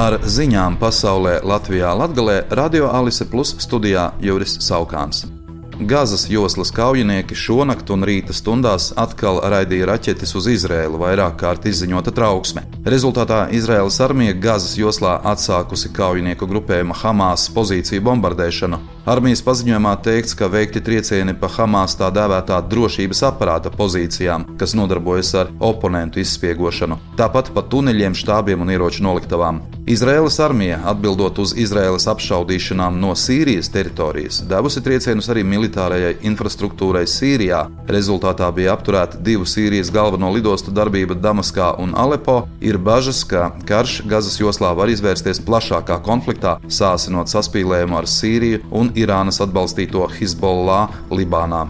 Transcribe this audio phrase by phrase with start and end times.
[0.00, 5.26] Ar ziņām pasaulē Latvijā Latgalē Radio Alise Plus studijā Juris Saukāns.
[5.90, 12.14] Gazas joslas kaujinieki šonakt un rīta stundās atkal raidīja raķetes uz Izrēlu, vairāk kārt izziņota
[12.16, 12.64] trauksme.
[12.94, 18.80] Rezultātā Izraēlas armija Gazas joslā atsākusi kaujinieku grupējuma Hamas pozīciju bombardēšanu.
[19.08, 25.32] Armijas paziņojumā teikts, ka veikti triecieni pa Hamas tā dēvētā drošības aparāta pozīcijām, kas nodarbojas
[25.40, 29.62] ar oponentu izspiegošanu, tāpat pa tuneļiem, štābiem un ieroču noliktavām.
[29.90, 37.64] Izraēlas armija, atbildot uz Izraēlas apšaudīšanām no Sīrijas teritorijas, devusi triecienus arī militārajai infrastruktūrai Sīrijā.
[37.88, 42.42] Rezultātā bija apturēta divu Sīrijas galveno lidostu darbība Damaskā un Alepo.
[42.60, 48.92] Ir bažas, ka karš Gazas joslā var izvērsties plašākā konfliktā, sāsinot saspīlējumu ar Sīriju un
[49.00, 51.66] Irānas atbalstīto Hizbollah Libānā.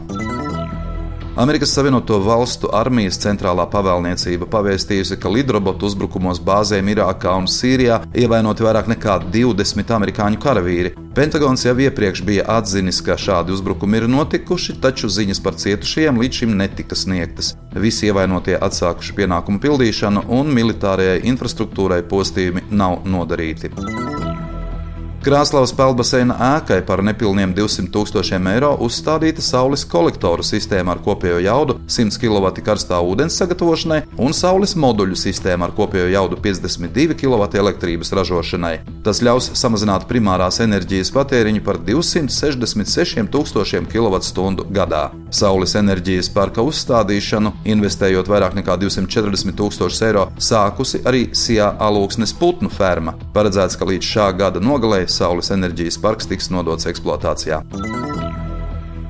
[1.40, 8.66] Amerikas Savienoto Valstu armijas centrālā pavēlniecība pavēstījusi, ka lidrobotu uzbrukumos bāzēm Irākā un Sīrijā ievainoti
[8.66, 10.92] vairāk nekā 20 amerikāņu karavīri.
[11.14, 16.42] Pentagons jau iepriekš bija atzinis, ka šādi uzbrukumi ir notikuši, taču ziņas par cietušajiem līdz
[16.42, 17.54] šim netika sniegtas.
[17.72, 23.72] Visi ievainotie atsākuši pienākumu pildīšanu, un militārajai infrastruktūrai postījumi nav nodarīti.
[25.20, 31.74] Krāslavas peldbaseina ēkai par nepilniem 200 tūkstošiem eiro uzstādīta saules kolektoru sistēma ar kopējo jaudu
[31.92, 38.14] 100 kW karstā ūdens sagatavošanai un saules moduļu sistēma ar kopējo jaudu 52 kW elektrības
[38.16, 38.78] ražošanai.
[39.04, 45.02] Tas ļaus samazināt primārās enerģijas patēriņu par 266 tūkstošiem kWh gadā.
[45.28, 52.72] Saules enerģijas parka uzstādīšanu, investējot vairāk nekā 240 tūkstošus eiro, sākusi arī Sijā alūksnes putnu
[52.72, 53.18] ferma.
[53.36, 57.62] Paredzēts, ka līdz šā gada nogalē saules enerģijas parks tiks nodots eksploatācijā.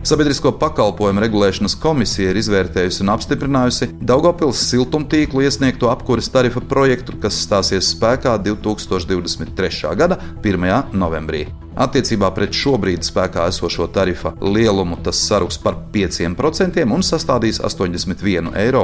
[0.00, 7.42] Sabiedrisko pakalpojumu regulēšanas komisija ir izvērtējusi un apstiprinājusi Daugopils siltumtīklu iesniegto apkuras tarifa projektu, kas
[7.44, 9.96] stāsies spēkā 2023.
[10.00, 10.96] gada 1.
[10.96, 11.50] novembrī.
[11.78, 18.82] Attiecībā pret šobrīd spēkā esošo tarifa lielumu tas saruks par 5% un sastādīs 81,13 eiro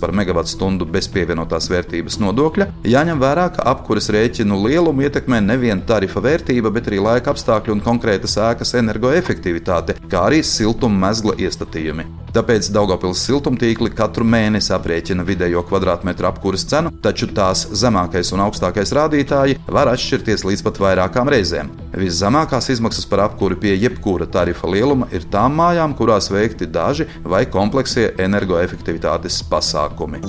[0.00, 2.68] par megawattstundu bez pievienotās vērtības nodokļa.
[2.88, 7.84] Jāņem vērā, ka apkuras rēķinu lielumu ietekmē nevien tarifa vērtība, bet arī laika apstākļi un
[7.84, 12.25] konkrētas ēkas energoefektivitāte, kā arī siltuma mezgla iestatījumi.
[12.36, 18.92] Tāpēc Daugopils siltumtīkli katru mēnesi aprēķina vidējo kvadrātmetru apkuras cenu, taču tās zemākais un augstākais
[18.98, 21.72] rādītāji var atšķirties līdz pat vairākām reizēm.
[21.96, 27.46] Viszemākās izmaksas par apkuri pie jebkura tarifa lieluma ir tām mājām, kurās veikti daži vai
[27.48, 30.20] kompleksie energoefektivitātes pasākumi.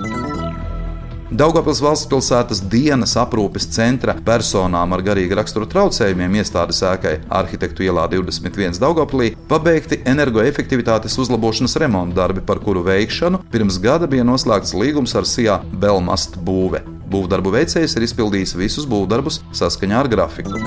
[1.27, 8.05] Daugopils valsts pilsētas dienas aprūpes centra personām ar garīga rakstura traucējumiem iestādes ēkai Arhitektu ielā
[8.13, 15.17] 21 Daugopilī pabeigti energoefektivitātes uzlabošanas remonta darbi, par kuru veikšanu pirms gada bija noslēgts līgums
[15.19, 16.85] ar Sijā Belmast būve.
[17.11, 20.63] Būvdarbu veicējs ir izpildījis visus būvdarbus saskaņā ar grafiku.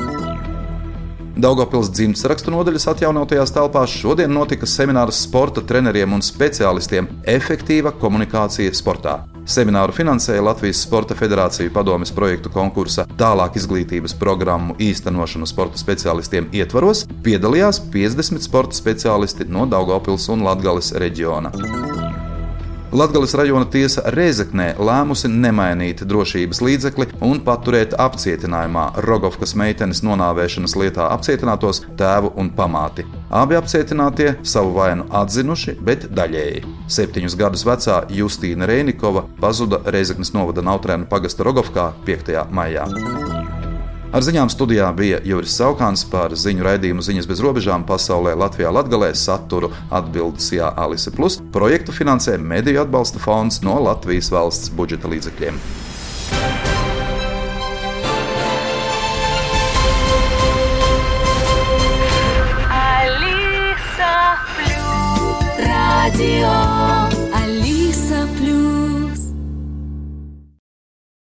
[1.40, 8.76] Daugopils dzimtas rakstu nodaļas atjaunotajās telpās šodien notika seminārs sporta treneriem un speciālistiem- efektīva komunikācija
[8.76, 9.22] sportā.
[9.50, 17.02] Semināru finansēja Latvijas Sporta Federācija padomes projektu konkursa tālāk izglītības programmu īstenošanu sporta speciālistiem ietvaros,
[17.24, 21.50] piedalījās 50 sporta speciālisti no Daugopils un Latgales reģiona.
[22.94, 31.10] Latvijas rajona tiesa Rezeknē lēmusi nemainīt drošības līdzekli un paturēt apcietinājumā Rogovkas meitenes nonāvēšanas lietā
[31.16, 33.06] apcietinātos tēvu un pamāti.
[33.30, 36.64] Abi apcietinātie savu vainu atzinuši, bet daļēji.
[36.90, 42.32] Septiņus gadus vecā Justīna Reinikova pazuda Rezeknes novada Nautrēnu pagasta Rogovkā 5.
[42.50, 42.88] maijā.
[44.10, 49.12] Ar ziņām studijā bija Juris Saukāns par ziņu raidījumu ziņas bez robežām pasaulē Latvijā Latgalē
[49.14, 51.38] saturu atbildes Jā Alise Plus.
[51.54, 55.62] Projektu finansē Mediju atbalsta fonds no Latvijas valsts budžeta līdzekļiem.